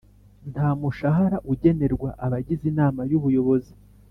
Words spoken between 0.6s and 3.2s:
mushahara ugenerwa abagize Inama y’